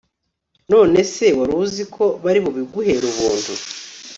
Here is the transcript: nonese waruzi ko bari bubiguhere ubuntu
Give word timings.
nonese 0.71 1.25
waruzi 1.39 1.83
ko 1.95 2.05
bari 2.23 2.39
bubiguhere 2.45 3.03
ubuntu 3.11 3.53